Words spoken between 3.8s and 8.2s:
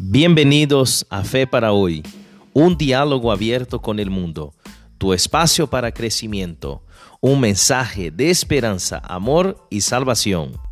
con el mundo, tu espacio para crecimiento, un mensaje